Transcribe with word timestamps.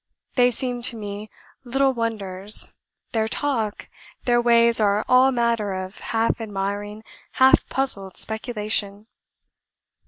They 0.33 0.49
seem 0.49 0.81
to 0.89 0.95
me 0.95 1.29
little 1.63 1.93
wonders; 1.93 2.73
their 3.11 3.27
talk, 3.27 3.87
their 4.25 4.41
ways 4.41 4.79
are 4.79 5.05
all 5.07 5.31
matter 5.31 5.73
of 5.75 5.99
half 5.99 6.41
admiring, 6.41 7.03
half 7.33 7.69
puzzled 7.69 8.17
speculation." 8.17 9.05